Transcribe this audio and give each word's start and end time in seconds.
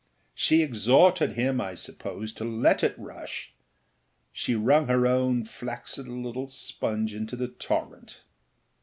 She 0.33 0.63
exhorted 0.63 1.33
him, 1.33 1.61
I 1.61 1.75
suppose, 1.75 2.33
to 2.33 2.43
let 2.43 2.83
it 2.83 2.95
rush; 2.97 3.53
she 4.31 4.55
wrung 4.55 4.87
her 4.87 5.05
own 5.05 5.45
flaccid 5.45 6.07
little 6.07 6.47
sponge 6.47 7.13
into 7.13 7.35
the 7.35 7.49
torrent. 7.49 8.21